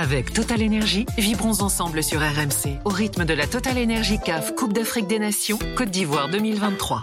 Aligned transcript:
Avec 0.00 0.32
Total 0.32 0.62
Énergie, 0.62 1.06
vibrons 1.18 1.60
ensemble 1.60 2.04
sur 2.04 2.20
RMC 2.20 2.78
au 2.84 2.88
rythme 2.88 3.24
de 3.24 3.34
la 3.34 3.48
Total 3.48 3.76
Énergie 3.76 4.20
CAF 4.24 4.54
Coupe 4.54 4.72
d'Afrique 4.72 5.08
des 5.08 5.18
Nations 5.18 5.58
Côte 5.76 5.90
d'Ivoire 5.90 6.28
2023. 6.28 7.02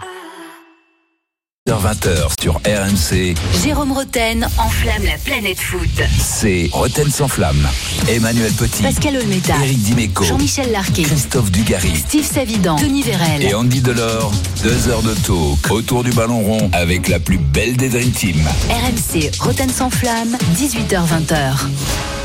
20h 1.68 2.40
sur 2.40 2.54
RMC, 2.54 3.34
Jérôme 3.62 3.92
Roten 3.92 4.48
enflamme 4.58 5.04
la 5.04 5.18
planète 5.18 5.60
foot. 5.60 5.90
c'est 6.18 6.70
Roten 6.72 7.10
sans 7.10 7.28
flamme. 7.28 7.68
Emmanuel 8.08 8.50
Petit, 8.52 8.82
Pascal 8.82 9.18
Olmeta, 9.18 9.56
Eric 9.62 9.82
Dimeco, 9.82 10.24
Jean-Michel 10.24 10.72
Larquet, 10.72 11.02
Christophe 11.02 11.50
Dugarry 11.50 11.94
Steve 11.96 12.24
Savidan, 12.24 12.76
Denis 12.76 13.02
Vérel. 13.02 13.42
et 13.42 13.52
Andy 13.54 13.82
Delors. 13.82 14.32
Deux 14.62 14.88
heures 14.88 15.02
de 15.02 15.12
talk 15.14 15.70
autour 15.70 16.02
du 16.02 16.12
ballon 16.12 16.40
rond 16.40 16.70
avec 16.72 17.08
la 17.08 17.20
plus 17.20 17.38
belle 17.38 17.76
des 17.76 17.90
Dream 17.90 18.10
Team. 18.10 18.42
RMC 18.70 19.30
Roten 19.38 19.68
sans 19.68 19.90
flamme, 19.90 20.34
18h-20h. 20.56 22.15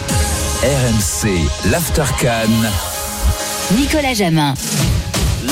RMC, 0.64 1.50
l'After. 1.72 2.04
Nicolas 3.76 4.14
Jamin. 4.14 4.54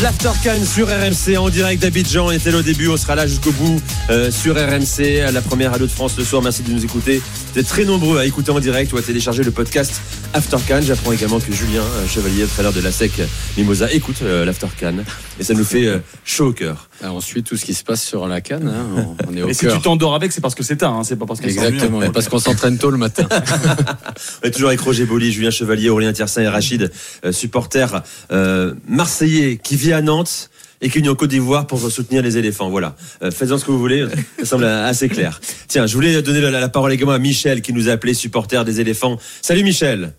L'After 0.03 0.29
Cannes 0.43 0.63
sur 0.63 0.87
RMC 0.87 1.35
en 1.35 1.49
direct 1.49 1.81
d'Abidjan. 1.81 2.27
On 2.27 2.31
était 2.31 2.51
là 2.51 2.59
au 2.59 2.61
début, 2.61 2.89
on 2.89 2.97
sera 2.97 3.15
là 3.15 3.25
jusqu'au 3.25 3.51
bout 3.53 3.81
euh, 4.11 4.29
sur 4.29 4.53
RMC, 4.53 5.21
à 5.27 5.31
la 5.31 5.41
première 5.41 5.71
radio 5.71 5.87
de 5.87 5.91
France 5.91 6.15
le 6.15 6.23
soir. 6.23 6.43
Merci 6.43 6.61
de 6.61 6.71
nous 6.71 6.85
écouter. 6.85 7.23
Vous 7.53 7.59
êtes 7.59 7.67
très 7.67 7.85
nombreux 7.85 8.19
à 8.19 8.27
écouter 8.27 8.51
en 8.51 8.59
direct 8.59 8.93
ou 8.93 8.97
à 8.97 9.01
télécharger 9.01 9.41
le 9.41 9.49
podcast 9.49 9.99
After 10.33 10.57
Cannes. 10.67 10.83
J'apprends 10.83 11.11
également 11.11 11.39
que 11.39 11.51
Julien, 11.51 11.83
chevalier 12.07 12.43
entraîneur 12.43 12.71
de 12.71 12.81
la 12.81 12.91
SEC 12.91 13.11
Mimosa, 13.57 13.91
écoute 13.91 14.17
euh, 14.21 14.45
l'After 14.45 14.67
Cannes. 14.77 15.03
Et 15.39 15.43
ça 15.43 15.53
nous 15.53 15.63
fait 15.63 15.87
euh, 15.87 15.99
chaud 16.23 16.47
au 16.47 16.53
cœur. 16.53 16.89
Ah, 17.03 17.11
ensuite, 17.11 17.47
tout 17.47 17.57
ce 17.57 17.65
qui 17.65 17.73
se 17.73 17.83
passe 17.83 18.03
sur 18.03 18.27
la 18.27 18.39
canne, 18.41 18.67
hein, 18.67 18.85
on, 18.95 19.31
on 19.31 19.37
est 19.37 19.41
au 19.41 19.49
Et 19.49 19.53
si 19.53 19.67
tu 19.67 19.79
t'endors 19.81 20.13
avec, 20.13 20.31
c'est 20.31 20.41
parce 20.41 20.55
que 20.55 20.63
c'est 20.63 20.77
tard, 20.77 20.93
hein, 20.93 21.03
c'est 21.03 21.15
pas 21.15 21.25
parce 21.25 21.39
que 21.39 21.49
c'est 21.49 21.55
Exactement, 21.55 22.01
et 22.03 22.11
parce 22.11 22.29
qu'on 22.29 22.39
s'entraîne 22.39 22.77
tôt 22.77 22.91
le 22.91 22.97
matin. 22.97 23.27
On 24.43 24.47
est 24.47 24.51
toujours 24.51 24.69
avec 24.69 24.81
Roger 24.81 25.05
Boli, 25.05 25.31
Julien 25.31 25.49
Chevalier, 25.51 25.89
Aurélien 25.89 26.13
Tiersin 26.13 26.41
et 26.41 26.47
Rachid, 26.47 26.91
euh, 27.25 27.31
supporter 27.31 28.03
euh, 28.31 28.73
marseillais 28.87 29.57
qui 29.61 29.75
vit 29.77 29.93
à 29.93 30.01
Nantes 30.01 30.49
et 30.81 30.89
qui 30.89 30.99
est 30.99 31.09
en 31.09 31.15
Côte 31.15 31.29
d'Ivoire 31.29 31.67
pour 31.67 31.79
soutenir 31.79 32.21
les 32.21 32.37
éléphants. 32.37 32.69
Voilà. 32.69 32.95
Euh, 33.23 33.31
Faites-en 33.31 33.57
ce 33.57 33.65
que 33.65 33.71
vous 33.71 33.79
voulez, 33.79 34.05
ça 34.39 34.45
semble 34.45 34.65
assez 34.65 35.09
clair. 35.09 35.41
Tiens, 35.67 35.87
je 35.87 35.93
voulais 35.93 36.21
donner 36.21 36.41
la, 36.41 36.51
la 36.51 36.69
parole 36.69 36.93
également 36.93 37.13
à 37.13 37.19
Michel 37.19 37.61
qui 37.61 37.73
nous 37.73 37.89
a 37.89 37.93
appelé 37.93 38.13
supporter 38.13 38.63
des 38.65 38.79
éléphants. 38.79 39.17
Salut 39.41 39.63
Michel. 39.63 40.13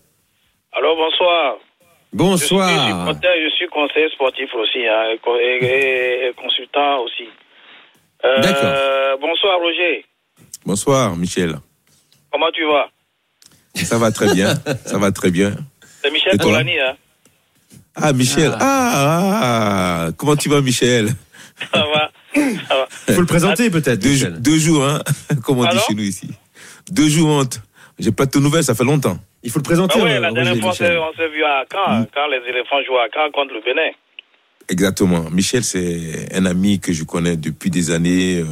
Alors 0.77 0.97
bonsoir. 0.97 1.57
Je 2.13 2.17
suis 2.19 2.19
Bonsoir. 2.19 3.15
je 3.15 3.51
suis 3.57 3.69
conseiller 3.69 4.09
sportif 4.11 4.49
aussi 4.55 4.85
hein, 4.87 5.11
et, 5.15 5.19
co- 5.19 5.37
et- 5.39 5.65
et- 5.65 6.29
et 6.29 6.33
consultant 6.35 7.03
aussi. 7.05 7.29
Euh, 8.25 8.41
D'accord. 8.41 9.19
Bonsoir 9.21 9.59
Roger. 9.61 10.05
Bonsoir, 10.67 11.17
Michel. 11.17 11.55
Comment 12.33 12.51
tu 12.53 12.65
vas? 12.67 12.89
Ça 13.75 13.99
va 13.99 14.11
très 14.13 14.35
bien. 14.35 14.55
Ça 14.85 14.99
va 14.99 15.13
très 15.13 15.31
bien. 15.31 15.55
C'est 16.03 16.11
Michel 16.11 16.37
Poulani. 16.39 16.79
Hein. 16.79 16.97
Ah, 17.95 18.13
Michel. 18.13 18.53
Ah, 18.61 20.07
ah, 20.09 20.09
comment 20.17 20.37
tu 20.37 20.49
vas, 20.49 20.61
Michel? 20.61 21.09
Ça 21.73 21.85
va. 21.87 22.11
Ça 22.35 22.75
va. 22.77 22.89
Il 23.09 23.15
faut 23.15 23.21
le 23.21 23.27
présenter 23.27 23.71
peut-être. 23.71 23.99
deux, 24.01 24.59
jours, 24.59 24.85
hein 24.85 25.01
Comme 25.45 25.59
on 25.61 25.65
dit 25.69 25.79
chez 25.87 25.95
nous 25.95 26.03
ici. 26.03 26.29
Deux 26.91 27.09
jours, 27.09 27.29
honte. 27.31 27.61
J'ai 27.99 28.13
pas 28.13 28.27
de 28.27 28.39
nouvelles, 28.39 28.65
ça 28.65 28.75
fait 28.75 28.85
longtemps. 28.85 29.19
Il 29.43 29.51
faut 29.51 29.59
le 29.59 29.65
présenter. 29.65 29.99
Ah 30.01 30.05
ouais, 30.05 30.17
euh, 30.17 30.21
la 30.21 30.31
dernière 30.33 30.57
fois, 30.57 30.71
on 30.71 30.73
s'est- 30.75 31.29
vu 31.29 31.45
à 31.45 31.65
Caen, 31.73 32.07
quand 32.15 32.27
les 32.29 32.49
éléphants 32.49 32.83
jouaient 32.87 33.01
à 33.01 33.09
Caen 33.13 33.31
contre 33.33 33.55
le 33.55 33.61
Bénin. 33.63 33.91
Exactement. 34.69 35.25
Michel, 35.31 35.65
c'est 35.65 36.29
un 36.35 36.47
ami 36.47 36.79
que 36.79 36.93
je 36.93 37.05
connais 37.05 37.37
depuis 37.37 37.71
des 37.71 37.91
années. 37.91 38.41
euh, 38.41 38.45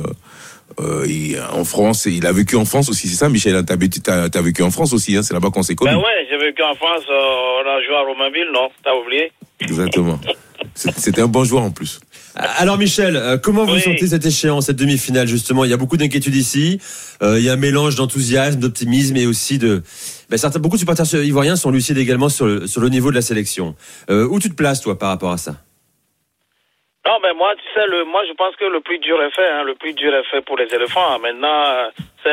euh, 0.81 1.05
il- 1.09 1.39
en 1.53 1.65
France, 1.65 2.07
il 2.07 2.27
a 2.27 2.33
vécu 2.33 2.57
en 2.57 2.65
France 2.65 2.89
aussi, 2.89 3.09
c'est 3.09 3.17
ça, 3.17 3.29
Michel? 3.29 3.65
T'as 3.65 4.29
t'as 4.29 4.43
vécu 4.43 4.63
en 4.63 4.71
France 4.71 4.93
aussi, 4.93 5.17
hein, 5.17 5.23
c'est 5.23 5.35
là-bas 5.35 5.51
qu'on 5.51 5.63
s'est 5.63 5.75
connus. 5.75 5.91
Ben 5.93 5.97
ouais, 5.99 6.27
j'ai 6.31 6.37
vécu 6.39 6.63
en 6.63 6.75
France, 6.75 7.03
euh, 7.11 7.63
on 7.65 7.69
a 7.69 7.83
joué 7.85 7.95
à 7.97 8.03
Romainville, 8.03 8.49
non? 8.53 8.69
T'as 8.85 8.95
oublié? 8.95 9.33
Exactement. 9.61 10.19
C'était 10.75 11.21
un 11.23 11.27
bon 11.27 11.45
joueur 11.45 11.63
en 11.65 11.71
plus. 11.71 12.01
Alors 12.59 12.79
Michel, 12.79 13.17
euh, 13.17 13.37
comment 13.37 13.65
vous 13.65 13.75
Oui. 13.75 13.81
sentez 13.81 14.07
cette 14.07 14.25
échéance, 14.25 14.67
cette 14.67 14.77
demi-finale 14.77 15.27
justement? 15.27 15.65
Il 15.65 15.71
y 15.71 15.75
a 15.75 15.77
beaucoup 15.77 15.97
d'inquiétudes 15.97 16.37
ici. 16.37 16.79
Euh, 17.23 17.39
il 17.39 17.45
y 17.45 17.49
a 17.51 17.55
un 17.55 17.57
mélange 17.57 17.97
d'enthousiasme, 17.97 18.61
d'optimisme 18.61 19.17
et 19.17 19.27
aussi 19.27 19.59
de. 19.59 19.83
Ben, 20.31 20.37
certains, 20.37 20.61
beaucoup 20.61 20.77
de 20.77 20.81
supporters 20.81 21.07
ivoiriens 21.25 21.57
sont 21.57 21.71
lucides 21.71 21.99
également 21.99 22.29
sur 22.29 22.47
le, 22.47 22.67
sur 22.67 22.81
le 22.81 22.89
niveau 22.91 23.11
de 23.11 23.17
la 23.17 23.23
sélection. 23.23 23.75
Euh, 24.11 24.27
où 24.29 24.39
tu 24.39 24.49
te 24.51 24.55
places 24.55 24.81
toi 24.81 24.99
par 24.99 25.09
rapport 25.09 25.33
à 25.33 25.39
ça? 25.39 25.53
Non, 27.07 27.17
mais 27.23 27.33
moi, 27.33 27.55
tu 27.57 27.65
sais, 27.75 27.87
le, 27.89 28.05
moi, 28.05 28.23
je 28.29 28.35
pense 28.35 28.55
que 28.57 28.67
le 28.67 28.81
plus 28.81 28.99
dur 28.99 29.23
est 29.23 29.31
fait. 29.31 29.49
Hein, 29.49 29.65
le 29.65 29.75
plus 29.75 29.95
dur 29.95 30.15
est 30.15 30.25
fait 30.31 30.43
pour 30.43 30.59
les 30.59 30.67
éléphants. 30.75 31.19
Maintenant, 31.21 31.65
euh, 31.67 31.89
c'est 32.23 32.31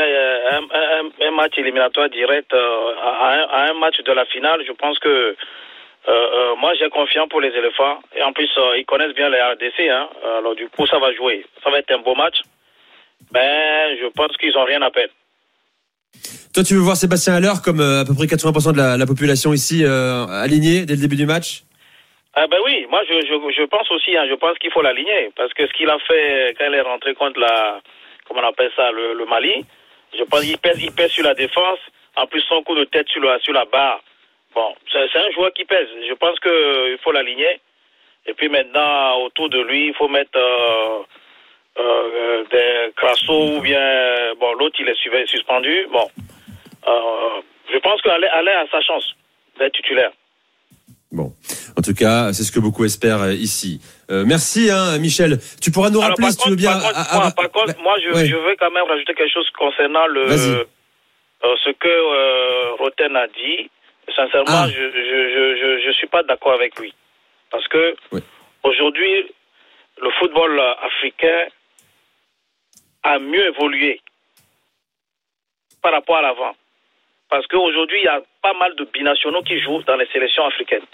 un, 0.52 0.60
un- 0.64 1.28
un 1.28 1.32
match 1.32 1.54
éliminatoire 1.58 2.10
direct 2.10 2.52
à, 2.54 2.58
un, 2.58 3.48
à 3.50 3.70
un 3.72 3.80
match 3.80 3.96
de 4.06 4.12
la 4.12 4.26
finale. 4.26 4.60
Je 4.68 4.74
pense 4.74 5.00
que 5.00 5.36
euh, 6.08 6.12
euh, 6.12 6.56
moi, 6.58 6.74
j'ai 6.80 6.90
confiance 6.90 7.28
pour 7.30 7.42
les 7.42 7.50
éléphants. 7.50 8.00
Et 8.16 8.22
en 8.22 8.32
plus, 8.32 8.50
euh, 8.58 8.78
ils 8.78 8.86
connaissent 8.86 9.16
bien 9.16 9.30
les 9.30 9.42
RDC. 9.42 9.90
Hein, 9.90 10.10
alors, 10.40 10.56
du 10.56 10.68
coup, 10.70 10.86
ça 10.86 11.00
va 11.00 11.14
jouer. 11.14 11.46
Ça 11.64 11.70
va 11.70 11.80
être 11.80 11.92
un 11.92 12.00
beau 12.00 12.16
match. 12.16 12.38
Mais 13.34 13.98
je 14.02 14.08
pense 14.08 14.36
qu'ils 14.38 14.56
ont 14.58 14.66
rien 14.66 14.82
à 14.82 14.92
perdre. 14.92 15.14
Toi, 16.54 16.64
tu 16.64 16.76
veux 16.76 16.82
voir 16.82 16.96
Sébastien 16.96 17.34
Haller 17.34 17.54
comme 17.64 17.82
à 17.82 18.06
peu 18.06 18.14
près 18.14 18.26
80% 18.28 18.74
de 18.74 18.78
la, 18.78 18.98
la 18.98 19.06
population 19.06 19.52
ici 19.52 19.84
alignée 19.84 20.86
dès 20.86 20.96
le 20.96 21.02
début 21.02 21.18
du 21.18 21.26
match? 21.26 21.64
Ah 22.34 22.48
ben 22.48 22.58
oui, 22.66 22.86
moi 22.90 23.02
je, 23.08 23.14
je, 23.14 23.36
je 23.58 23.64
pense 23.64 23.90
aussi, 23.92 24.16
hein, 24.16 24.26
je 24.30 24.36
pense 24.36 24.58
qu'il 24.58 24.70
faut 24.72 24.82
l'aligner 24.82 25.32
parce 25.38 25.54
que 25.54 25.66
ce 25.66 25.72
qu'il 25.72 25.90
a 25.90 25.98
fait 26.00 26.54
quand 26.58 26.66
il 26.68 26.76
est 26.76 26.82
rentré 26.82 27.14
contre 27.14 27.40
la, 27.40 27.80
comment 28.28 28.42
on 28.42 28.50
appelle 28.50 28.72
ça, 28.76 28.92
le, 28.92 29.14
le 29.14 29.26
Mali, 29.26 29.66
je 30.18 30.24
pense 30.24 30.42
qu'il 30.42 30.58
pèse, 30.58 30.82
il 30.82 30.92
pèse 30.92 31.12
sur 31.12 31.24
la 31.24 31.34
défense, 31.34 31.80
en 32.18 32.28
plus 32.28 32.42
son 32.42 32.62
coup 32.64 32.76
de 32.76 32.84
tête 32.84 33.08
sur 33.08 33.54
la 33.54 33.66
barre. 33.66 34.02
Bon, 34.56 34.74
c'est 34.92 35.20
un 35.20 35.32
joueur 35.32 35.52
qui 35.54 35.66
pèse. 35.66 35.88
Je 36.08 36.14
pense 36.14 36.40
qu'il 36.40 36.98
faut 37.04 37.12
l'aligner. 37.12 37.60
Et 38.26 38.34
puis 38.34 38.50
maintenant, 38.50 39.22
autour 39.26 39.50
de 39.50 39.60
lui, 39.60 39.88
il 39.90 39.94
faut 39.94 40.08
mettre 40.08 40.38
euh, 40.38 41.04
euh, 41.78 42.44
des 42.50 42.94
crassos 42.96 43.58
ou 43.58 43.62
bien, 43.62 44.34
bon, 44.40 44.54
l'autre 44.54 44.78
il 44.80 44.88
est 44.88 45.28
suspendu. 45.28 45.88
Bon, 45.92 46.08
euh, 46.88 47.42
je 47.72 47.78
pense 47.80 48.02
qu'Alain 48.02 48.30
Alain 48.32 48.64
a 48.64 48.68
sa 48.72 48.82
chance 48.82 49.16
d'être 49.60 49.74
titulaire. 49.74 50.12
Bon, 51.12 51.32
en 51.78 51.82
tout 51.82 51.94
cas, 51.94 52.34
c'est 52.34 52.44
ce 52.44 52.52
que 52.52 52.60
beaucoup 52.60 52.84
espèrent 52.84 53.22
euh, 53.22 53.34
ici. 53.34 53.80
Euh, 54.10 54.24
merci, 54.26 54.70
hein, 54.72 54.98
Michel. 55.00 55.38
Tu 55.62 55.72
pourras 55.72 55.90
nous 55.90 56.00
rappeler 56.00 56.32
si 56.32 56.38
tu 56.38 56.50
veux 56.50 56.56
bien. 56.56 56.72
Par 56.72 56.82
contre, 56.82 56.96
ah, 56.98 57.08
ah, 57.10 57.16
moi, 57.16 57.26
ah, 57.28 57.32
par 57.32 57.52
contre, 57.52 57.68
bah, 57.68 57.84
moi, 57.84 57.96
je, 58.04 58.10
ouais. 58.10 58.26
je 58.26 58.36
veux 58.36 58.56
quand 58.60 58.72
même 58.72 58.84
rajouter 58.84 59.14
quelque 59.14 59.34
chose 59.34 59.50
concernant 59.52 60.08
le, 60.08 60.24
euh, 61.46 61.56
ce 61.64 61.70
que 61.72 61.88
euh, 61.88 62.74
Roten 62.80 63.16
a 63.16 63.28
dit. 63.28 63.70
Sincèrement, 64.16 64.46
Ah. 64.66 64.68
je, 64.70 64.74
je, 64.74 65.30
je, 65.34 65.56
je, 65.58 65.82
je 65.86 65.92
suis 65.92 66.08
pas 66.08 66.24
d'accord 66.24 66.54
avec 66.54 66.78
lui. 66.80 66.94
Parce 67.52 67.68
que 67.68 67.96
Oui. 68.12 68.22
aujourd'hui, 68.64 69.32
le 70.02 70.10
football 70.12 70.60
africain 70.60 71.48
a 73.04 73.20
mieux 73.20 73.46
évolué 73.48 74.02
par 75.82 75.92
rapport 75.94 76.18
à 76.18 76.22
l'avant. 76.22 76.56
Parce 77.30 77.46
qu'aujourd'hui, 77.48 78.00
il 78.00 78.06
y 78.06 78.08
a 78.08 78.22
pas 78.42 78.54
mal 78.54 78.76
de 78.76 78.86
binationaux 78.86 79.42
qui 79.44 79.60
jouent 79.60 79.84
dans 79.84 79.96
les 79.96 80.08
sélections 80.08 80.46
africaines. 80.46 80.86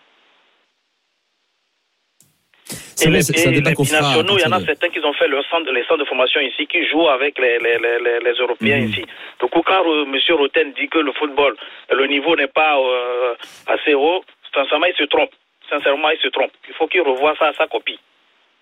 Et 3.01 3.09
les, 3.09 3.31
un 3.31 3.51
et 3.51 3.55
les 3.55 3.61
binationaux, 3.61 4.37
il 4.37 4.41
y 4.41 4.45
en 4.45 4.51
a 4.51 4.59
certains 4.65 4.89
qui 4.89 4.99
ont 4.99 5.13
fait 5.13 5.27
leur 5.27 5.43
centre, 5.49 5.71
les 5.71 5.83
centres 5.85 5.99
de 5.99 6.05
formation 6.05 6.39
ici, 6.41 6.67
qui 6.67 6.85
jouent 6.87 7.07
avec 7.09 7.37
les, 7.39 7.57
les, 7.59 7.77
les, 8.23 8.33
Européens 8.39 8.79
Mhm. 8.79 8.89
ici. 8.89 9.05
Donc 9.39 9.51
quand 9.51 9.83
euh, 9.87 10.05
M. 10.05 10.35
Roten 10.37 10.73
dit 10.73 10.87
que 10.87 10.99
le 10.99 11.11
football, 11.13 11.55
le 11.91 12.05
niveau 12.07 12.35
n'est 12.35 12.47
pas 12.47 12.77
euh, 12.77 13.33
assez 13.67 13.93
haut, 13.93 14.23
sincèrement, 14.53 14.85
il 14.87 14.95
se 14.95 15.03
trompe. 15.05 15.31
Sincèrement, 15.69 16.09
il 16.09 16.19
se 16.19 16.27
trompe. 16.27 16.51
Il 16.67 16.73
faut 16.73 16.87
qu'il 16.87 17.01
revoie 17.01 17.33
ça 17.39 17.47
à 17.47 17.53
sa 17.53 17.67
copie. 17.67 17.97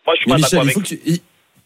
Moi, 0.05 0.15
je 0.15 0.21
suis 0.21 0.29
Mais 0.31 0.35
pas 0.35 0.41
d'accord 0.41 0.61
avec 0.61 0.83
tu. 0.83 0.95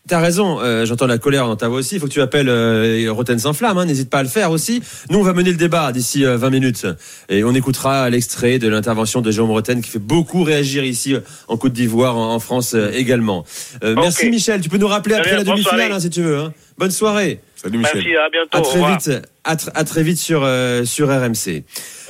T'as 0.05 0.19
raison, 0.19 0.59
euh, 0.59 0.85
j'entends 0.85 1.07
la 1.07 1.17
colère 1.17 1.47
dans 1.47 1.55
ta 1.55 1.69
voix 1.69 1.77
aussi. 1.79 1.95
Il 1.95 2.01
faut 2.01 2.07
que 2.07 2.11
tu 2.11 2.19
appelles 2.19 2.49
euh, 2.49 3.07
Roten 3.11 3.39
sans 3.39 3.53
flamme, 3.53 3.77
hein, 3.77 3.85
n'hésite 3.85 4.09
pas 4.09 4.19
à 4.19 4.23
le 4.23 4.27
faire 4.27 4.51
aussi. 4.51 4.83
Nous, 5.09 5.17
on 5.17 5.23
va 5.23 5.31
mener 5.31 5.49
le 5.51 5.55
débat 5.55 5.93
d'ici 5.93 6.25
euh, 6.25 6.35
20 6.35 6.49
minutes 6.49 6.85
et 7.29 7.45
on 7.45 7.55
écoutera 7.55 8.09
l'extrait 8.09 8.59
de 8.59 8.67
l'intervention 8.67 9.21
de 9.21 9.31
Jérôme 9.31 9.51
Roten 9.51 9.81
qui 9.81 9.89
fait 9.89 9.99
beaucoup 9.99 10.43
réagir 10.43 10.83
ici 10.83 11.13
euh, 11.15 11.21
en 11.47 11.55
Côte 11.55 11.71
d'Ivoire, 11.71 12.17
en, 12.17 12.33
en 12.33 12.39
France 12.39 12.73
euh, 12.75 12.91
également. 12.91 13.45
Euh, 13.81 13.93
Ok. 13.95 13.99
Merci 14.01 14.29
Michel, 14.29 14.59
tu 14.59 14.67
peux 14.67 14.77
nous 14.77 14.87
rappeler 14.89 15.15
après 15.15 15.37
la 15.37 15.43
demi-finale 15.45 15.93
hein, 15.93 15.99
si 16.01 16.09
tu 16.09 16.21
veux. 16.21 16.37
hein. 16.37 16.53
Bonne 16.77 16.91
soirée. 16.91 17.39
Salut, 17.55 17.77
Michel. 17.77 17.95
Merci, 18.03 18.15
à 18.17 18.29
bientôt. 18.29 18.57
À 18.57 18.61
très 18.61 18.91
vite, 18.91 19.27
à, 19.45 19.55
tr- 19.55 19.69
à 19.73 19.83
très 19.85 20.03
vite 20.03 20.17
sur 20.17 20.41
euh, 20.43 20.83
sur 20.83 21.07
RMC. 21.07 21.63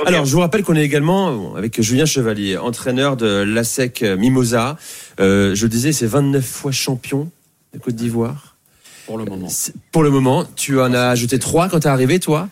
Alors, 0.07 0.25
je 0.25 0.31
vous 0.31 0.39
rappelle 0.39 0.63
qu'on 0.63 0.75
est 0.75 0.84
également 0.84 1.54
avec 1.56 1.80
Julien 1.80 2.06
Chevalier, 2.07 2.57
entraîneur 2.57 3.18
de 3.18 3.44
l'ASEC 3.44 4.01
Mimosa. 4.18 4.78
Euh, 5.19 5.54
je 5.54 5.62
le 5.66 5.69
disais, 5.69 5.92
c'est 5.92 6.07
29 6.07 6.44
fois 6.44 6.72
champion 6.72 7.30
de 7.74 7.80
Côte 7.80 7.96
d'Ivoire. 7.96 8.58
Pour 9.06 9.18
le 9.18 9.25
moment. 9.25 9.50
Pour 9.92 10.04
le 10.04 10.10
moment, 10.10 10.46
tu 10.56 10.80
en 10.80 10.94
as 10.94 11.10
ajouté 11.10 11.40
trois 11.40 11.68
quand 11.68 11.81
t'es 11.81 11.90
arrivé, 11.90 12.20
toi. 12.20 12.50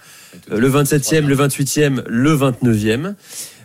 Euh, 0.52 0.60
le 0.60 0.70
27e, 0.70 1.26
le 1.26 1.36
28e, 1.36 2.04
le 2.08 2.36
29e. 2.36 3.14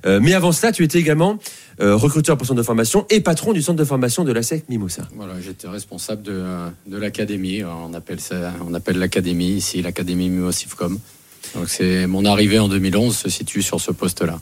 Euh, 0.05 0.21
mais 0.23 0.35
avant 0.35 0.53
cela, 0.53 0.71
tu 0.71 0.85
étais 0.85 0.99
également 0.99 1.39
euh, 1.81 1.97
recruteur 1.97 2.37
pour 2.37 2.47
centre 2.47 2.59
de 2.59 2.63
formation 2.63 3.07
et 3.11 3.21
patron 3.21 3.53
du 3.53 3.63
centre 3.63 3.79
de 3.79 3.85
formation 3.85 4.25
de 4.25 4.33
l'ASEC 4.33 4.69
Mimosa. 4.69 5.03
Voilà, 5.15 5.35
j'étais 5.41 5.69
responsable 5.69 6.23
de, 6.23 6.45
de 6.87 6.97
l'académie. 6.97 7.65
On 7.65 7.93
appelle 7.93 8.21
ça, 8.21 8.55
on 8.67 8.73
appelle 8.75 8.99
l'académie 8.99 9.51
ici, 9.51 9.83
l'académie 9.83 10.29
Mimosifcom. 10.29 10.99
Donc 11.55 11.69
c'est 11.69 12.07
mon 12.07 12.25
arrivée 12.25 12.59
en 12.59 12.69
2011 12.69 13.17
se 13.17 13.29
situe 13.29 13.63
sur 13.63 13.81
ce 13.81 13.91
poste-là. 13.91 14.41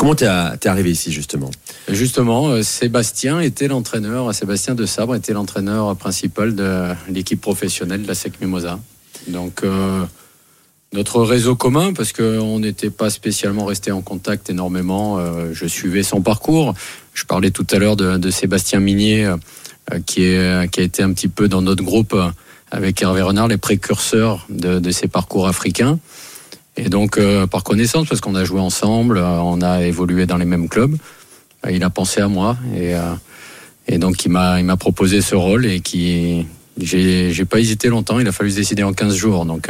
Comment 0.00 0.14
t'es 0.14 0.24
arrivé 0.24 0.90
ici 0.90 1.12
justement? 1.12 1.50
Justement, 1.86 2.48
euh, 2.48 2.62
Sébastien 2.62 3.38
était 3.40 3.68
l'entraîneur, 3.68 4.34
Sébastien 4.34 4.74
de 4.74 4.86
Sabre 4.86 5.14
était 5.14 5.34
l'entraîneur 5.34 5.94
principal 5.94 6.54
de 6.54 6.86
l'équipe 7.10 7.38
professionnelle 7.38 8.04
de 8.04 8.08
la 8.08 8.14
SEC 8.14 8.40
Mimosa. 8.40 8.80
Donc, 9.28 9.62
euh, 9.62 10.02
notre 10.94 11.20
réseau 11.22 11.54
commun, 11.54 11.92
parce 11.92 12.14
qu'on 12.14 12.60
n'était 12.60 12.88
pas 12.88 13.10
spécialement 13.10 13.66
resté 13.66 13.92
en 13.92 14.00
contact 14.00 14.48
énormément, 14.48 15.18
euh, 15.18 15.50
je 15.52 15.66
suivais 15.66 16.02
son 16.02 16.22
parcours. 16.22 16.72
Je 17.12 17.26
parlais 17.26 17.50
tout 17.50 17.66
à 17.70 17.78
l'heure 17.78 17.96
de, 17.96 18.30
Sébastien 18.30 18.80
Minier, 18.80 19.34
qui, 20.06 20.34
a 20.34 20.64
été 20.64 21.02
un 21.02 21.12
petit 21.12 21.28
peu 21.28 21.46
dans 21.46 21.60
notre 21.60 21.84
groupe 21.84 22.16
avec 22.70 23.02
Hervé 23.02 23.20
Renard, 23.20 23.48
les 23.48 23.58
précurseurs 23.58 24.46
de, 24.48 24.78
de 24.78 24.90
ces 24.92 25.08
parcours 25.08 25.46
africains. 25.46 25.98
Et 26.82 26.88
donc, 26.88 27.18
euh, 27.18 27.46
par 27.46 27.62
connaissance, 27.62 28.08
parce 28.08 28.20
qu'on 28.22 28.34
a 28.34 28.44
joué 28.44 28.58
ensemble, 28.60 29.18
euh, 29.18 29.38
on 29.42 29.60
a 29.60 29.82
évolué 29.82 30.24
dans 30.24 30.38
les 30.38 30.46
mêmes 30.46 30.68
clubs, 30.68 30.96
euh, 31.66 31.70
il 31.70 31.84
a 31.84 31.90
pensé 31.90 32.22
à 32.22 32.28
moi 32.28 32.56
et, 32.74 32.94
et 33.86 33.98
donc 33.98 34.24
il 34.24 34.30
m'a 34.30 34.58
il 34.60 34.64
m'a 34.64 34.78
proposé 34.78 35.20
ce 35.20 35.34
rôle 35.34 35.66
et 35.66 35.80
qui 35.80 36.46
j'ai 36.80 37.32
j'ai 37.32 37.44
pas 37.44 37.60
hésité 37.60 37.88
longtemps. 37.88 38.18
Il 38.18 38.26
a 38.28 38.32
fallu 38.32 38.50
se 38.50 38.56
décider 38.56 38.82
en 38.82 38.94
15 38.94 39.14
jours. 39.14 39.44
Donc 39.44 39.68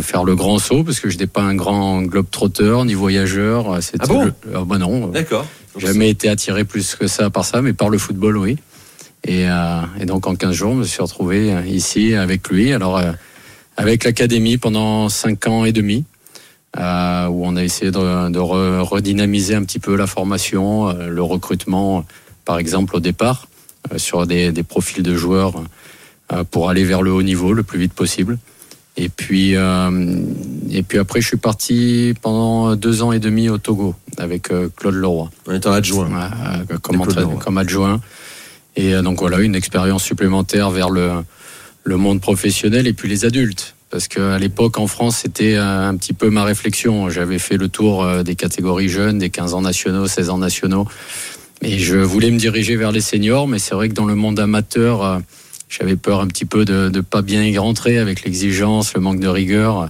faire 0.00 0.24
le 0.24 0.34
grand 0.36 0.58
saut 0.58 0.84
parce 0.84 1.00
que 1.00 1.08
je 1.10 1.14
n'étais 1.14 1.26
pas 1.26 1.42
un 1.42 1.54
grand 1.56 2.02
globe 2.02 2.26
trotteur 2.30 2.84
ni 2.84 2.94
voyageur. 2.94 3.82
C'était 3.82 3.98
Ah 4.04 4.06
bon? 4.06 4.24
le- 4.26 4.32
ah 4.54 4.62
bah 4.64 4.78
non, 4.78 5.08
D'accord. 5.08 5.46
jamais 5.76 6.10
été 6.10 6.28
attiré 6.28 6.64
plus 6.64 6.94
que 6.94 7.06
ça 7.08 7.28
par 7.28 7.44
ça, 7.44 7.60
mais 7.60 7.72
par 7.72 7.88
le 7.90 7.98
football, 7.98 8.36
oui. 8.38 8.56
Et, 9.26 9.46
et 10.00 10.04
donc 10.06 10.26
en 10.28 10.36
15 10.36 10.54
jours, 10.54 10.72
je 10.74 10.78
me 10.78 10.84
suis 10.84 11.02
retrouvé 11.02 11.52
ici 11.66 12.14
avec 12.14 12.48
lui. 12.50 12.72
Alors 12.72 13.00
avec 13.78 14.02
l'académie 14.04 14.58
pendant 14.58 15.08
5 15.08 15.46
ans 15.46 15.64
et 15.64 15.72
demi, 15.72 16.04
euh, 16.78 17.26
où 17.28 17.46
on 17.46 17.54
a 17.56 17.62
essayé 17.62 17.90
de, 17.92 18.28
de 18.30 18.38
re- 18.38 18.80
redynamiser 18.80 19.54
un 19.54 19.62
petit 19.62 19.78
peu 19.78 19.96
la 19.96 20.06
formation, 20.08 20.88
euh, 20.88 21.08
le 21.08 21.22
recrutement, 21.22 22.04
par 22.44 22.58
exemple 22.58 22.96
au 22.96 23.00
départ, 23.00 23.46
euh, 23.92 23.98
sur 23.98 24.26
des, 24.26 24.50
des 24.52 24.62
profils 24.64 25.02
de 25.02 25.14
joueurs 25.14 25.54
pour 26.50 26.68
aller 26.68 26.84
vers 26.84 27.00
le 27.00 27.10
haut 27.10 27.22
niveau 27.22 27.54
le 27.54 27.62
plus 27.62 27.78
vite 27.78 27.94
possible. 27.94 28.36
Et 28.98 29.08
puis, 29.08 29.52
et 29.54 30.82
puis 30.82 30.98
après, 30.98 31.20
je 31.22 31.26
suis 31.28 31.36
parti 31.38 32.12
pendant 32.20 32.76
deux 32.76 33.00
ans 33.00 33.12
et 33.12 33.18
demi 33.20 33.48
au 33.48 33.56
Togo 33.56 33.94
avec 34.18 34.50
Claude 34.76 34.94
Leroy 34.94 35.30
En 35.48 35.52
étant 35.54 35.72
adjoint. 35.72 36.06
euh, 36.10 36.76
comme, 36.82 36.96
Claude 36.96 37.08
entraîneur- 37.08 37.28
Leroy. 37.30 37.42
comme 37.42 37.56
adjoint. 37.58 38.00
Et 38.76 38.92
donc 39.00 39.20
voilà, 39.20 39.38
une 39.40 39.54
expérience 39.54 40.02
supplémentaire 40.02 40.68
vers 40.70 40.90
le, 40.90 41.12
le 41.88 41.96
monde 41.96 42.20
professionnel 42.20 42.86
et 42.86 42.92
puis 42.92 43.08
les 43.08 43.24
adultes. 43.24 43.74
Parce 43.90 44.06
qu'à 44.06 44.38
l'époque, 44.38 44.78
en 44.78 44.86
France, 44.86 45.20
c'était 45.22 45.54
euh, 45.56 45.88
un 45.88 45.96
petit 45.96 46.12
peu 46.12 46.28
ma 46.28 46.44
réflexion. 46.44 47.08
J'avais 47.08 47.38
fait 47.38 47.56
le 47.56 47.68
tour 47.68 48.04
euh, 48.04 48.22
des 48.22 48.34
catégories 48.34 48.90
jeunes, 48.90 49.18
des 49.18 49.30
15 49.30 49.54
ans 49.54 49.62
nationaux, 49.62 50.06
16 50.06 50.28
ans 50.30 50.38
nationaux. 50.38 50.86
Et 51.62 51.78
je 51.78 51.96
voulais 51.96 52.30
me 52.30 52.38
diriger 52.38 52.76
vers 52.76 52.92
les 52.92 53.00
seniors, 53.00 53.48
mais 53.48 53.58
c'est 53.58 53.74
vrai 53.74 53.88
que 53.88 53.94
dans 53.94 54.04
le 54.04 54.14
monde 54.14 54.38
amateur, 54.38 55.02
euh, 55.02 55.18
j'avais 55.70 55.96
peur 55.96 56.20
un 56.20 56.26
petit 56.26 56.44
peu 56.44 56.64
de 56.66 56.90
ne 56.92 57.00
pas 57.00 57.22
bien 57.22 57.42
y 57.42 57.56
rentrer 57.56 57.98
avec 57.98 58.22
l'exigence, 58.24 58.94
le 58.94 59.00
manque 59.00 59.20
de 59.20 59.28
rigueur. 59.28 59.88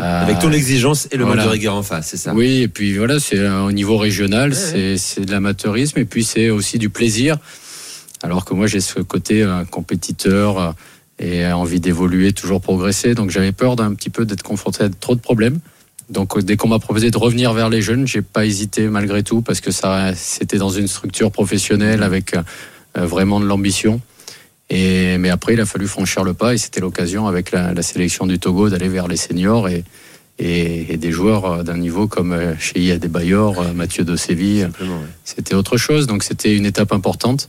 Euh, 0.00 0.22
Avec 0.22 0.40
ton 0.40 0.50
exigence 0.52 1.08
et 1.12 1.16
le 1.16 1.24
voilà. 1.24 1.42
manque 1.42 1.50
de 1.50 1.52
rigueur 1.52 1.74
en 1.76 1.82
face, 1.82 2.08
c'est 2.08 2.16
ça? 2.16 2.32
Oui, 2.34 2.62
et 2.62 2.68
puis 2.68 2.96
voilà, 2.96 3.20
c'est 3.20 3.48
au 3.48 3.72
niveau 3.72 3.96
régional, 3.96 4.50
Ouais, 4.50 4.56
c'est 4.56 4.96
c'est 4.96 5.24
de 5.24 5.30
l'amateurisme 5.30 5.98
et 5.98 6.04
puis 6.04 6.24
c'est 6.24 6.50
aussi 6.50 6.78
du 6.78 6.90
plaisir. 6.90 7.38
Alors 8.22 8.44
que 8.44 8.54
moi, 8.54 8.66
j'ai 8.66 8.80
ce 8.80 9.00
côté 9.00 9.42
euh, 9.42 9.64
compétiteur 9.64 10.58
euh, 10.58 10.70
et 11.20 11.46
envie 11.52 11.80
d'évoluer, 11.80 12.32
toujours 12.32 12.60
progresser. 12.60 13.14
Donc 13.14 13.30
j'avais 13.30 13.52
peur 13.52 13.76
d'un 13.76 13.94
petit 13.94 14.10
peu 14.10 14.24
d'être 14.24 14.42
confronté 14.42 14.84
à 14.84 14.88
trop 14.88 15.14
de 15.14 15.20
problèmes. 15.20 15.60
Donc 16.08 16.36
dès 16.40 16.56
qu'on 16.56 16.68
m'a 16.68 16.78
proposé 16.78 17.10
de 17.10 17.18
revenir 17.18 17.52
vers 17.52 17.68
les 17.68 17.82
jeunes, 17.82 18.06
j'ai 18.06 18.22
pas 18.22 18.46
hésité 18.46 18.88
malgré 18.88 19.22
tout 19.22 19.42
parce 19.42 19.60
que 19.60 19.70
ça, 19.70 20.14
c'était 20.14 20.56
dans 20.56 20.70
une 20.70 20.88
structure 20.88 21.30
professionnelle 21.30 22.02
avec 22.02 22.34
euh, 22.34 22.42
vraiment 23.06 23.38
de 23.38 23.46
l'ambition. 23.46 24.00
Et 24.70 25.18
mais 25.18 25.30
après, 25.30 25.54
il 25.54 25.60
a 25.60 25.66
fallu 25.66 25.86
franchir 25.86 26.24
le 26.24 26.32
pas 26.32 26.54
et 26.54 26.58
c'était 26.58 26.80
l'occasion 26.80 27.26
avec 27.26 27.52
la, 27.52 27.74
la 27.74 27.82
sélection 27.82 28.26
du 28.26 28.38
Togo 28.38 28.70
d'aller 28.70 28.88
vers 28.88 29.06
les 29.06 29.16
seniors 29.16 29.68
et 29.68 29.84
et, 30.42 30.94
et 30.94 30.96
des 30.96 31.12
joueurs 31.12 31.44
euh, 31.44 31.62
d'un 31.62 31.76
niveau 31.76 32.08
comme 32.08 32.32
euh, 32.32 32.54
chez 32.58 32.80
Ia 32.80 32.96
Bayor, 32.96 33.74
Mathieu 33.74 34.04
de 34.04 34.16
Séville, 34.16 34.70
ouais. 34.80 34.86
c'était 35.22 35.54
autre 35.54 35.76
chose. 35.76 36.06
Donc 36.06 36.22
c'était 36.24 36.56
une 36.56 36.64
étape 36.64 36.92
importante 36.92 37.48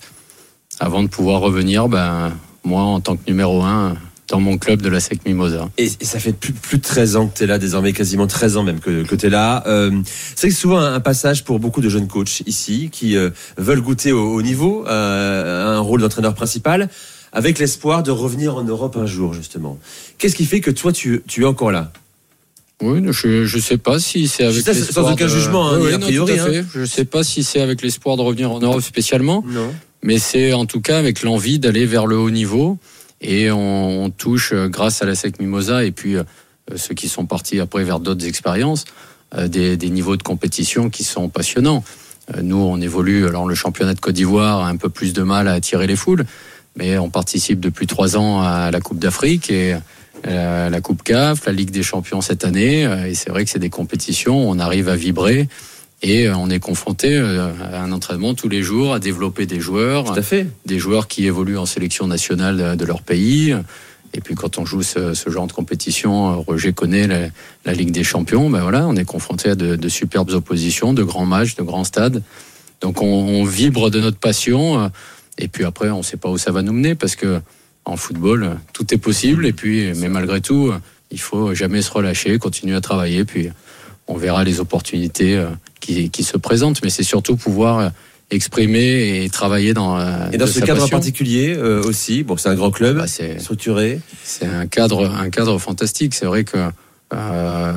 avant 0.79 1.01
de 1.01 1.07
pouvoir 1.07 1.39
revenir, 1.39 1.87
ben, 1.87 2.33
moi 2.63 2.81
en 2.81 2.99
tant 3.01 3.15
que 3.15 3.21
numéro 3.27 3.61
un 3.63 3.95
dans 4.27 4.39
mon 4.39 4.57
club 4.57 4.81
de 4.81 4.87
la 4.87 5.01
SEC 5.01 5.25
Mimosa. 5.25 5.67
Et, 5.77 5.91
et 5.99 6.05
ça 6.05 6.17
fait 6.17 6.31
plus, 6.31 6.53
plus 6.53 6.77
de 6.77 6.83
13 6.83 7.17
ans 7.17 7.27
que 7.27 7.37
tu 7.37 7.43
es 7.43 7.47
là, 7.47 7.57
désormais 7.57 7.91
quasiment 7.91 8.27
13 8.27 8.55
ans 8.55 8.63
même 8.63 8.79
que, 8.79 9.03
que 9.03 9.15
tu 9.15 9.25
es 9.25 9.29
là. 9.29 9.61
Euh, 9.67 9.91
c'est 10.37 10.49
souvent 10.51 10.77
un, 10.79 10.93
un 10.93 10.99
passage 11.01 11.43
pour 11.43 11.59
beaucoup 11.59 11.81
de 11.81 11.89
jeunes 11.89 12.07
coachs 12.07 12.41
ici 12.45 12.87
qui 12.93 13.17
euh, 13.17 13.29
veulent 13.57 13.81
goûter 13.81 14.13
au, 14.13 14.33
haut 14.35 14.41
niveau, 14.41 14.85
euh, 14.87 15.75
un 15.75 15.79
rôle 15.79 15.99
d'entraîneur 15.99 16.33
principal, 16.33 16.87
avec 17.33 17.59
l'espoir 17.59 18.03
de 18.03 18.11
revenir 18.11 18.55
en 18.55 18.63
Europe 18.63 18.95
un 18.95 19.05
jour 19.05 19.33
justement. 19.33 19.77
Qu'est-ce 20.17 20.35
qui 20.37 20.45
fait 20.45 20.61
que 20.61 20.71
toi 20.71 20.93
tu, 20.93 21.23
tu 21.27 21.41
es 21.41 21.45
encore 21.45 21.71
là? 21.71 21.91
Oui, 22.81 23.01
je 23.11 23.45
je 23.45 23.59
sais 23.59 23.77
pas 23.77 23.99
si 23.99 24.27
c'est 24.29 24.45
avec 24.45 24.65
l'espoir 24.65 25.05
sans 25.07 25.11
aucun 25.13 25.25
de- 25.25 25.29
jugement, 25.29 25.69
hein, 25.71 25.77
Oui, 25.79 25.83
ni 25.83 25.87
oui, 25.89 25.93
a 25.95 25.99
priori, 25.99 26.39
hein. 26.39 26.65
Je 26.73 26.85
sais 26.85 27.05
pas 27.05 27.23
si 27.23 27.43
c'est 27.43 27.59
avec 27.61 27.81
l'espoir 27.81 28.15
de 28.17 28.21
revenir 28.21 28.49
en 28.51 28.59
Europe 28.59 28.81
spécialement, 28.81 29.43
Non. 29.45 29.71
Mais 30.03 30.17
c'est 30.19 30.53
en 30.53 30.65
tout 30.65 30.81
cas 30.81 30.97
avec 30.97 31.23
l'envie 31.23 31.59
d'aller 31.59 31.85
vers 31.85 32.05
le 32.07 32.17
haut 32.17 32.31
niveau. 32.31 32.77
Et 33.21 33.51
on, 33.51 34.03
on 34.05 34.09
touche, 34.09 34.51
euh, 34.53 34.67
grâce 34.67 35.01
à 35.01 35.05
la 35.05 35.13
SEC 35.13 35.39
Mimosa 35.39 35.83
et 35.85 35.91
puis 35.91 36.15
euh, 36.15 36.23
ceux 36.75 36.95
qui 36.95 37.07
sont 37.07 37.25
partis 37.25 37.59
après 37.59 37.83
vers 37.83 37.99
d'autres 37.99 38.25
expériences, 38.25 38.85
euh, 39.35 39.47
des, 39.47 39.77
des 39.77 39.89
niveaux 39.91 40.17
de 40.17 40.23
compétition 40.23 40.89
qui 40.89 41.03
sont 41.03 41.29
passionnants. 41.29 41.83
Euh, 42.35 42.41
Nous, 42.41 42.57
on 42.57 42.81
évolue, 42.81 43.27
alors 43.27 43.45
le 43.47 43.53
championnat 43.55 43.93
de 43.93 43.99
Côte 43.99 44.15
d'Ivoire 44.15 44.61
a 44.61 44.69
un 44.69 44.75
peu 44.75 44.89
plus 44.89 45.13
de 45.13 45.21
mal 45.21 45.47
à 45.47 45.53
attirer 45.53 45.85
les 45.85 45.95
foules, 45.95 46.25
mais 46.75 46.97
on 46.97 47.09
participe 47.09 47.59
depuis 47.59 47.85
trois 47.85 48.17
ans 48.17 48.41
à 48.41 48.71
la 48.71 48.79
Coupe 48.81 48.99
d'Afrique 48.99 49.51
et 49.51 49.75
euh, 50.27 50.69
la 50.69 50.81
Coupe 50.81 51.03
CAF, 51.03 51.45
la 51.45 51.51
Ligue 51.53 51.71
des 51.71 51.83
Champions 51.83 52.21
cette 52.21 52.43
année. 52.43 52.85
euh, 52.85 53.05
Et 53.07 53.13
c'est 53.13 53.29
vrai 53.29 53.43
que 53.45 53.51
c'est 53.51 53.59
des 53.59 53.69
compétitions 53.69 54.47
où 54.47 54.51
on 54.51 54.57
arrive 54.59 54.89
à 54.89 54.95
vibrer 54.95 55.47
et 56.01 56.27
euh, 56.27 56.35
on 56.35 56.49
est 56.49 56.59
confronté 56.59 57.15
euh, 57.15 57.49
à 57.61 57.81
un 57.83 57.91
entraînement 57.91 58.33
tous 58.33 58.49
les 58.49 58.63
jours, 58.63 58.93
à 58.93 58.99
développer 58.99 59.45
des 59.45 59.59
joueurs, 59.59 60.03
Tout 60.05 60.13
à 60.19 60.21
fait. 60.21 60.47
des 60.65 60.79
joueurs 60.79 61.07
qui 61.07 61.25
évoluent 61.25 61.57
en 61.57 61.65
sélection 61.65 62.07
nationale 62.07 62.57
de- 62.57 62.75
de 62.75 62.85
leur 62.85 63.01
pays. 63.01 63.55
Et 64.13 64.19
puis 64.19 64.35
quand 64.35 64.57
on 64.57 64.65
joue 64.65 64.83
ce, 64.83 65.13
ce 65.13 65.29
genre 65.29 65.47
de 65.47 65.53
compétition, 65.53 66.31
euh, 66.31 66.35
Roger 66.37 66.73
connaît 66.73 67.07
la, 67.07 67.27
la 67.65 67.73
Ligue 67.73 67.91
des 67.91 68.03
Champions, 68.03 68.49
ben 68.49 68.61
voilà, 68.61 68.87
on 68.87 68.95
est 68.95 69.05
confronté 69.05 69.49
à 69.51 69.55
de, 69.55 69.75
de 69.75 69.89
superbes 69.89 70.31
oppositions, 70.31 70.93
de 70.93 71.03
grands 71.03 71.25
matchs, 71.25 71.55
de 71.55 71.63
grands 71.63 71.83
stades. 71.85 72.21
Donc 72.81 73.01
on, 73.01 73.05
on 73.07 73.45
vibre 73.45 73.89
de 73.91 73.99
notre 74.01 74.17
passion. 74.17 74.81
euh, 74.83 74.87
Et 75.37 75.47
puis 75.47 75.63
après, 75.63 75.89
on 75.91 75.99
ne 75.99 76.03
sait 76.03 76.17
pas 76.17 76.29
où 76.29 76.37
ça 76.37 76.51
va 76.51 76.61
nous 76.61 76.73
mener 76.73 76.95
parce 76.95 77.15
que 77.15 77.39
en 77.85 77.95
football, 77.95 78.43
euh, 78.43 78.53
tout 78.73 78.93
est 78.93 78.97
possible. 78.97 79.45
Et 79.45 79.53
puis, 79.53 79.91
mais 79.95 80.09
malgré 80.09 80.41
tout, 80.41 80.69
euh, 80.71 80.79
il 81.11 81.19
faut 81.19 81.53
jamais 81.55 81.81
se 81.81 81.91
relâcher, 81.91 82.37
continuer 82.37 82.75
à 82.75 82.81
travailler. 82.81 83.23
Puis 83.23 83.49
on 84.11 84.17
verra 84.17 84.43
les 84.43 84.59
opportunités 84.59 85.35
euh, 85.35 85.47
qui, 85.79 86.09
qui 86.09 86.23
se 86.23 86.37
présentent. 86.37 86.81
Mais 86.83 86.89
c'est 86.89 87.03
surtout 87.03 87.35
pouvoir 87.35 87.79
euh, 87.79 87.89
exprimer 88.29 89.23
et 89.23 89.29
travailler 89.29 89.73
dans. 89.73 89.97
euh, 89.99 90.31
Et 90.31 90.37
dans 90.37 90.47
ce 90.47 90.59
cadre 90.59 90.81
en 90.81 90.83
passion. 90.83 90.97
particulier 90.97 91.55
euh, 91.57 91.83
aussi, 91.83 92.23
bon 92.23 92.37
c'est 92.37 92.49
un 92.49 92.55
grand 92.55 92.71
club, 92.71 92.97
Bah, 92.97 93.07
c'est 93.07 93.39
structuré. 93.39 93.99
c'est 94.23 94.45
un 94.45 94.67
cadre, 94.67 95.09
un 95.09 95.29
cadre 95.29 95.57
fantastique. 95.59 96.13
C'est 96.13 96.25
vrai 96.25 96.43
que 96.43 96.57
euh, 97.13 97.73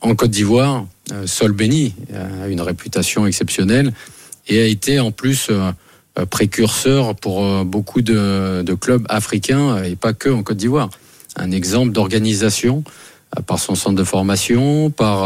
en 0.00 0.14
Côte 0.14 0.30
d'Ivoire, 0.30 0.86
Sol 1.26 1.52
Béni 1.52 1.94
a 2.42 2.48
une 2.48 2.60
réputation 2.60 3.26
exceptionnelle 3.26 3.92
et 4.48 4.60
a 4.60 4.64
été 4.66 4.98
en 5.00 5.12
plus 5.12 5.48
euh, 5.50 5.70
précurseur 6.30 7.14
pour 7.14 7.64
beaucoup 7.64 8.02
de, 8.02 8.62
de 8.62 8.74
clubs 8.74 9.04
africains 9.08 9.82
et 9.84 9.96
pas 9.96 10.12
que 10.14 10.28
en 10.30 10.42
Côte 10.42 10.56
d'Ivoire. 10.58 10.90
Un 11.36 11.50
exemple 11.50 11.92
d'organisation 11.92 12.84
par 13.46 13.58
son 13.58 13.74
centre 13.74 13.96
de 13.96 14.04
formation, 14.04 14.90
par 14.90 15.24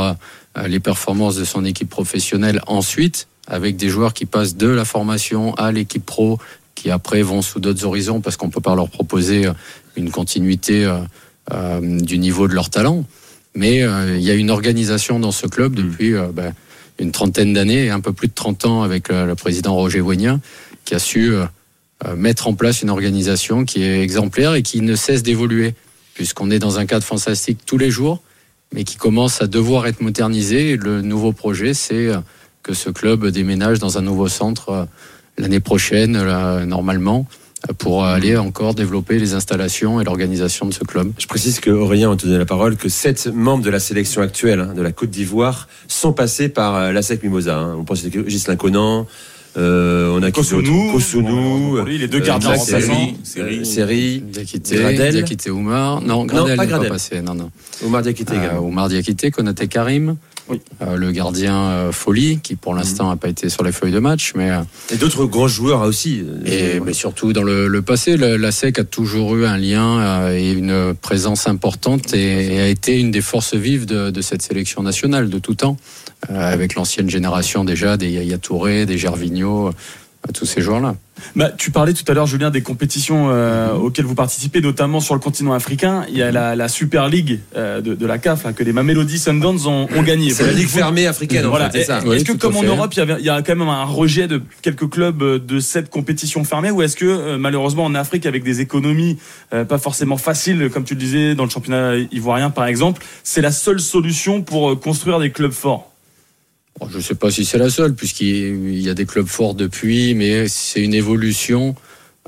euh, 0.57 0.69
les 0.69 0.81
performances 0.81 1.37
de 1.37 1.45
son 1.45 1.65
équipe 1.65 1.91
professionnelle 1.91 2.61
ensuite, 2.67 3.29
avec 3.47 3.77
des 3.77 3.89
joueurs 3.89 4.15
qui 4.15 4.27
passent 4.27 4.57
de 4.57 4.69
la 4.69 4.85
formation 4.85 5.55
à 5.55 5.73
l'équipe 5.73 6.05
pro, 6.05 6.39
qui 6.75 6.91
après 6.91 7.23
vont 7.23 7.43
sous 7.43 7.61
d'autres 7.61 7.85
horizons 7.85 8.21
parce 8.21 8.37
qu'on 8.37 8.51
peut 8.51 8.61
pas 8.61 8.75
leur 8.75 8.89
proposer 8.89 9.47
euh, 9.47 9.53
une 9.97 10.11
continuité 10.11 10.85
euh, 10.85 10.99
euh, 11.53 12.01
du 12.01 12.19
niveau 12.19 12.47
de 12.49 12.55
leur 12.55 12.71
talent. 12.71 13.05
Mais 13.55 13.83
euh, 13.83 14.17
il 14.17 14.23
y 14.23 14.31
a 14.31 14.35
une 14.35 14.51
organisation 14.51 15.19
dans 15.19 15.33
ce 15.33 15.47
club 15.47 15.75
depuis 15.75 16.15
euh, 16.15 16.29
ben, 16.33 16.55
une 16.99 17.13
trentaine 17.13 17.53
d'années, 17.53 17.91
un 17.91 18.01
peu 18.01 18.13
plus 18.13 18.29
de 18.29 18.35
30 18.35 18.65
ans 18.67 18.83
avec 18.83 19.11
euh, 19.11 19.27
le 19.27 19.35
président 19.35 19.75
Roger 19.75 20.01
Wagnin, 20.01 20.41
qui 20.85 20.95
a 20.95 20.99
su 20.99 21.33
euh, 21.33 21.45
euh, 22.07 22.17
mettre 22.17 22.49
en 22.49 22.55
place 22.55 22.83
une 22.83 22.91
organisation 22.91 23.65
qui 23.65 23.83
est 23.83 24.03
exemplaire 24.03 24.55
et 24.55 24.63
qui 24.63 24.81
ne 24.81 24.95
cesse 24.95 25.23
d'évoluer, 25.23 25.75
puisqu'on 26.19 26.51
est 26.51 26.59
dans 26.59 26.81
un 26.81 26.85
cadre 26.85 27.05
fantastique 27.05 27.61
tous 27.65 27.79
les 27.79 27.93
jours, 27.93 28.21
mais 28.75 28.83
qui 28.83 28.97
commence 28.97 29.41
à 29.41 29.47
devoir 29.47 29.87
être 29.87 30.01
modernisé. 30.01 30.77
Le 30.77 31.01
nouveau 31.01 31.31
projet, 31.31 31.75
c'est 31.75 32.09
euh, 32.09 32.19
que 32.65 32.75
ce 32.75 32.91
club 32.91 33.29
déménage 33.29 33.79
dans 33.79 33.99
un 33.99 34.03
nouveau 34.03 34.27
centre 34.27 34.69
euh, 34.71 34.85
l'année 35.39 35.61
prochaine, 35.61 36.21
normalement, 36.65 37.29
euh, 37.71 37.73
pour 37.73 38.05
aller 38.05 38.37
encore 38.37 38.75
développer 38.75 39.21
les 39.21 39.35
installations 39.35 40.01
et 40.01 40.05
l'organisation 40.05 40.67
de 40.67 40.75
ce 40.75 40.83
club. 40.83 41.13
Je 41.19 41.29
précise 41.29 41.61
que 41.61 41.71
Aurélien 41.71 42.11
a 42.11 42.17
donné 42.17 42.37
la 42.37 42.47
parole 42.47 42.75
que 42.77 42.89
sept 42.89 43.29
membres 43.33 43.63
de 43.63 43.71
la 43.71 43.79
sélection 43.79 44.21
actuelle 44.21 44.59
hein, 44.59 44.75
de 44.75 44.83
la 44.83 44.91
Côte 44.91 45.11
d'Ivoire 45.11 45.69
sont 45.87 46.13
passés 46.13 46.49
par 46.49 46.75
euh, 46.75 46.91
la 46.91 47.01
SEC 47.03 47.23
Mimosa. 47.23 47.57
hein. 47.57 47.77
On 47.79 47.85
pense 47.85 48.05
à 48.05 48.09
Gislain 48.27 48.57
Conan, 48.57 49.07
euh, 49.59 50.17
on 50.17 50.23
a 50.23 50.31
Kosunu, 50.31 50.93
Kosunu, 50.93 51.85
les 51.87 52.07
deux 52.07 52.21
gardiens 52.21 52.51
remplaçants. 52.51 53.15
Seri, 53.65 54.21
Diakité, 54.21 54.77
Gradel. 54.77 55.13
Diakité 55.13 55.51
Oumar. 55.51 56.01
Non, 56.01 56.25
Gradel 56.25 56.59
n'est 56.59 56.67
pas, 56.67 56.79
passé. 56.85 57.21
Non, 57.23 57.35
non. 57.35 57.51
Omar 57.85 58.03
Diakité 58.03 58.35
Euh. 58.37 58.61
Oumar 58.61 58.89
Diakité, 58.89 59.31
Konaté 59.31 59.67
Karim. 59.67 60.17
Oui. 60.51 60.61
Euh, 60.83 60.97
le 60.97 61.13
gardien 61.13 61.57
euh, 61.57 61.93
Folie, 61.93 62.41
qui 62.43 62.57
pour 62.57 62.75
l'instant 62.75 63.09
n'a 63.11 63.17
pas 63.17 63.29
été 63.29 63.49
sur 63.49 63.63
les 63.63 63.73
feuilles 63.73 63.93
de 63.93 63.99
match, 63.99 64.33
mais 64.35 64.51
euh, 64.51 64.61
Et 64.93 64.97
d'autres 64.97 65.27
grands 65.27 65.49
joueurs 65.49 65.83
aussi. 65.83 66.25
Et 66.47 66.77
Euh, 66.77 66.81
mais 66.85 66.93
surtout 66.95 67.33
dans 67.33 67.43
le, 67.43 67.69
le 67.69 67.83
passé, 67.83 68.17
le- 68.17 68.37
la 68.37 68.51
SEC 68.53 68.79
a 68.79 68.85
toujours 68.85 69.37
eu 69.37 69.45
un 69.47 69.59
lien 69.59 70.31
et 70.33 70.53
une 70.53 70.95
présence 70.95 71.47
importante 71.49 72.15
et, 72.15 72.55
et 72.55 72.61
a 72.61 72.69
été 72.69 72.99
une 72.99 73.11
des 73.11 73.21
forces 73.21 73.55
vives 73.55 73.87
de, 73.87 74.11
de 74.11 74.21
cette 74.23 74.43
sélection 74.43 74.83
nationale 74.83 75.29
de 75.29 75.39
tout 75.39 75.55
temps, 75.55 75.77
avec 76.29 76.75
l'ancienne 76.75 77.11
génération 77.11 77.65
déjà 77.65 77.97
des 77.97 78.11
Yaya 78.11 78.39
Touré, 78.39 78.87
des 78.87 78.99
Gervinho, 78.99 79.71
euh, 80.27 80.33
tous 80.33 80.47
ces 80.47 80.61
joueurs-là. 80.61 80.97
Bah, 81.35 81.51
tu 81.51 81.73
parlais 81.73 81.93
tout 81.95 82.05
à 82.07 82.15
l'heure, 82.15 82.27
Julien, 82.29 82.51
des 82.51 82.61
compétitions 82.63 83.29
euh, 83.31 83.73
auxquelles 83.73 84.05
vous 84.05 84.15
participez, 84.15 84.61
notamment 84.61 85.01
sur 85.01 85.15
le 85.15 85.21
continent 85.21 85.53
africain. 85.53 86.05
Il 86.09 86.17
y 86.17 86.23
a 86.23 86.31
la, 86.31 86.55
la 86.55 86.69
Super 86.69 87.09
League 87.09 87.41
euh, 87.57 87.81
de, 87.81 87.95
de 87.97 88.07
la 88.07 88.19
CAF 88.19 88.45
là, 88.45 88.53
que 88.53 88.63
les 88.63 88.73
Mamelody 88.73 89.19
Sundowns 89.19 89.67
ont, 89.67 89.89
ont 89.93 90.03
gagné. 90.03 90.31
C'est 90.31 90.47
la 90.47 90.53
ligue 90.53 90.69
fermée 90.69 91.07
africaine, 91.09 91.45
en 91.47 91.51
Voilà. 91.51 91.71
fait, 91.71 91.81
c'est 91.81 91.85
ça. 91.87 91.99
Est-ce 91.99 92.07
Oui, 92.07 92.23
que 92.25 92.33
comme 92.35 92.55
à 92.55 92.59
en 92.59 92.61
fait. 92.63 92.67
Europe, 92.69 92.95
il 92.95 92.99
y, 92.99 93.03
avait- 93.03 93.17
il 93.19 93.25
y 93.25 93.31
a 93.31 93.43
quand 93.43 93.57
même 93.57 93.69
un 93.69 93.85
rejet 93.85 94.29
de 94.29 94.41
quelques 94.63 94.89
clubs 94.89 95.21
euh, 95.23 95.39
de 95.41 95.59
cette 95.59 95.91
compétition 95.91 96.45
fermée, 96.45 96.71
ou 96.71 96.83
est-ce 96.83 96.97
que 96.97 97.05
euh, 97.05 97.37
malheureusement 97.39 97.85
en 97.85 97.95
Afrique, 97.97 98.25
avec 98.27 98.45
des 98.45 98.61
économies 98.61 99.19
euh, 99.53 99.65
pas 99.65 99.79
forcément 99.79 100.19
faciles, 100.19 100.71
comme 100.73 100.85
tu 100.85 100.95
le 100.95 101.01
disais 101.01 101.35
dans 101.35 101.45
le 101.45 101.51
championnat 101.51 101.97
ivoirien 102.13 102.51
par 102.51 102.67
exemple, 102.67 103.03
c'est 103.25 103.41
la 103.41 103.51
seule 103.51 103.81
solution 103.81 104.43
pour 104.43 104.71
euh, 104.71 104.77
construire 104.77 105.19
des 105.19 105.31
clubs 105.33 105.51
forts? 105.53 105.91
Je 106.91 106.97
ne 106.97 107.03
sais 107.03 107.15
pas 107.15 107.31
si 107.31 107.45
c'est 107.45 107.59
la 107.59 107.71
seule, 107.71 107.95
puisqu'il 107.95 108.81
y 108.81 108.89
a 108.89 108.95
des 108.95 109.07
clubs 109.07 109.27
forts 109.27 109.55
depuis, 109.55 110.15
mais 110.15 110.49
c'est 110.49 110.83
une 110.83 110.95
évolution 110.95 111.75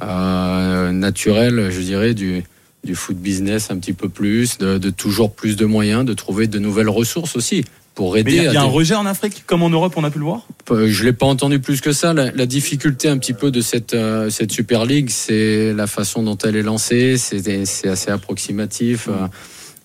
euh, 0.02 0.92
naturelle, 0.92 1.70
je 1.70 1.80
dirais, 1.80 2.14
du, 2.14 2.42
du 2.84 2.94
foot 2.94 3.16
business 3.16 3.70
un 3.70 3.78
petit 3.78 3.92
peu 3.92 4.08
plus, 4.08 4.58
de, 4.58 4.78
de 4.78 4.90
toujours 4.90 5.32
plus 5.32 5.56
de 5.56 5.66
moyens, 5.66 6.04
de 6.04 6.14
trouver 6.14 6.46
de 6.46 6.58
nouvelles 6.58 6.88
ressources 6.88 7.36
aussi 7.36 7.64
pour 7.94 8.14
Mais 8.14 8.20
aider. 8.20 8.30
il 8.30 8.36
y 8.36 8.46
a, 8.46 8.50
à 8.50 8.52
il 8.52 8.54
y 8.54 8.56
a 8.56 8.62
un 8.62 8.64
rejet 8.64 8.94
en 8.94 9.04
Afrique, 9.04 9.42
comme 9.46 9.62
en 9.62 9.68
Europe, 9.68 9.92
on 9.96 10.04
a 10.04 10.10
pu 10.10 10.18
le 10.18 10.24
voir? 10.24 10.46
Je 10.70 11.04
l'ai 11.04 11.12
pas 11.12 11.26
entendu 11.26 11.58
plus 11.58 11.80
que 11.80 11.92
ça. 11.92 12.14
La, 12.14 12.30
la 12.30 12.46
difficulté 12.46 13.08
un 13.08 13.18
petit 13.18 13.34
peu 13.34 13.50
de 13.50 13.60
cette 13.60 13.94
euh, 13.94 14.30
cette 14.30 14.52
Super 14.52 14.86
League, 14.86 15.10
c'est 15.10 15.72
la 15.74 15.86
façon 15.88 16.22
dont 16.22 16.38
elle 16.38 16.54
est 16.56 16.62
lancée. 16.62 17.18
C'est 17.18 17.66
c'est 17.66 17.88
assez 17.88 18.10
approximatif. 18.10 19.08
Euh, 19.08 19.26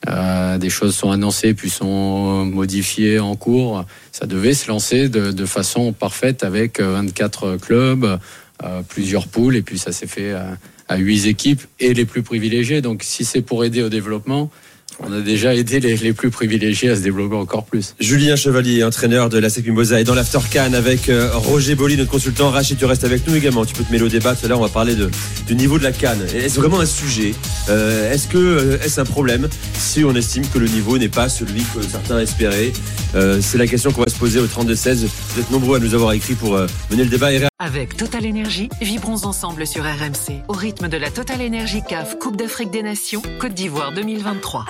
euh, 0.08 0.58
des 0.58 0.70
choses 0.70 0.96
sont 0.96 1.12
annoncées 1.12 1.54
puis 1.54 1.70
sont 1.70 2.46
modifiées 2.46 3.20
en 3.20 3.36
cours. 3.36 3.86
Ça 4.12 4.26
devait 4.26 4.54
se 4.54 4.68
lancer 4.68 5.10
de, 5.10 5.46
façon 5.46 5.94
parfaite 5.94 6.44
avec 6.44 6.80
euh, 6.80 6.94
24 6.94 7.58
clubs, 7.58 8.20
euh, 8.64 8.82
plusieurs 8.88 9.28
poules, 9.28 9.56
et 9.56 9.62
puis 9.62 9.78
ça 9.78 9.92
s'est 9.92 10.08
fait 10.08 10.34
à, 10.34 10.58
à 10.88 10.98
8 10.98 11.28
équipes 11.28 11.62
et 11.80 11.94
les 11.94 12.06
plus 12.06 12.24
privilégiés. 12.24 12.82
Donc 12.82 13.04
si 13.04 13.26
c'est 13.26 13.42
pour 13.42 13.64
aider 13.64 13.82
au 13.82 13.90
développement, 13.90 14.50
on 15.00 15.12
a 15.12 15.20
déjà 15.22 15.54
aidé 15.56 15.80
les, 15.80 15.98
les 15.98 16.14
plus 16.14 16.30
privilégiés 16.30 16.90
à 16.90 16.96
se 16.96 17.02
développer 17.02 17.36
encore 17.36 17.66
plus. 17.66 17.96
Julien 18.00 18.36
Chevalier, 18.36 18.84
entraîneur 18.84 19.30
de 19.30 19.38
la 19.38 19.50
SEC 19.50 19.66
Mimosa, 19.66 20.00
est 20.00 20.04
dans 20.04 20.16
l'After 20.16 20.40
Can 20.52 20.74
avec 20.74 21.10
euh, 21.10 21.30
Roger 21.34 21.76
Boli, 21.76 21.98
notre 21.98 22.12
consultant. 22.12 22.50
Rachid, 22.50 22.78
tu 22.78 22.86
restes 22.86 23.04
avec 23.04 23.28
nous 23.28 23.36
également. 23.36 23.66
Tu 23.66 23.74
peux 23.74 23.84
te 23.84 23.92
mêler 23.92 24.04
au 24.04 24.10
débat. 24.10 24.36
Tout 24.36 24.46
à 24.46 24.50
l'heure, 24.50 24.60
on 24.60 24.64
va 24.64 24.70
parler 24.70 24.96
de, 24.96 25.10
du 25.48 25.56
niveau 25.56 25.78
de 25.78 25.84
la 25.84 25.92
canne. 25.92 26.22
Est-ce 26.34 26.60
vraiment 26.60 26.80
un 26.80 26.86
sujet 26.86 27.34
Euh, 27.70 28.12
Est-ce 28.14 28.28
que 28.28 28.38
euh, 28.38 28.78
est-ce 28.84 29.00
un 29.02 29.06
problème 29.06 29.48
si 29.78 30.04
on 30.04 30.16
estime 30.16 30.48
que 30.48 30.60
le 30.60 30.68
niveau 30.68 30.98
n'est 30.98 31.10
pas 31.10 31.30
celui 31.30 31.62
que 31.76 31.82
certains 31.82 32.20
espéraient? 32.20 32.72
Euh, 33.16 33.40
C'est 33.42 33.58
la 33.58 33.68
question 33.68 33.92
qu'on 33.92 34.02
va 34.04 34.10
se 34.10 34.18
poser 34.18 34.40
au 34.40 34.46
32-16. 34.48 35.06
Vous 35.34 35.40
êtes 35.42 35.52
nombreux 35.52 35.78
à 35.78 35.80
nous 35.80 35.94
avoir 35.94 36.14
écrit 36.14 36.36
pour 36.36 36.56
euh, 36.56 36.68
mener 36.92 37.04
le 37.04 37.10
débat. 37.10 37.34
Et 37.34 37.42
Avec 37.60 37.98
Total 37.98 38.26
Énergie, 38.26 38.70
vibrons 38.82 39.24
ensemble 39.26 39.68
sur 39.68 39.84
RMC 39.84 40.42
au 40.48 40.54
rythme 40.54 40.88
de 40.88 40.98
la 40.98 41.10
Total 41.12 41.42
Énergie 41.42 41.82
CAF 41.88 42.18
Coupe 42.20 42.38
d'Afrique 42.38 42.72
des 42.72 42.82
Nations 42.84 43.22
Côte 43.40 43.54
d'Ivoire 43.54 43.94
2023. 43.94 44.66